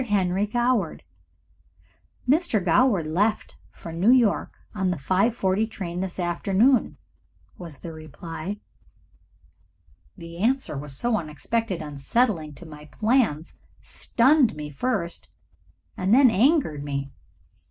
Henry 0.05 0.47
Goward." 0.47 1.03
"Mr. 2.27 2.59
Goward 2.65 3.05
left 3.05 3.55
for 3.69 3.91
New 3.93 4.09
York 4.09 4.51
on 4.73 4.89
the 4.89 4.97
5.40 4.97 5.69
train 5.69 5.99
this 5.99 6.17
afternoon," 6.17 6.97
was 7.59 7.81
the 7.81 7.93
reply. 7.93 8.57
The 10.17 10.39
answer, 10.39 10.87
so 10.87 11.15
unexpected 11.17 11.83
and 11.83 11.91
unsettling 11.91 12.55
to 12.55 12.65
all 12.65 12.71
my 12.71 12.85
plans, 12.85 13.53
stunned 13.83 14.55
me 14.55 14.71
first 14.71 15.29
and 15.95 16.11
then 16.11 16.31
angered 16.31 16.83
me. 16.83 17.11